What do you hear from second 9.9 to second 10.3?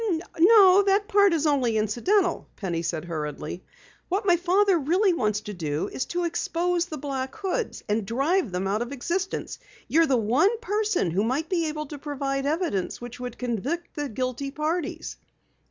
the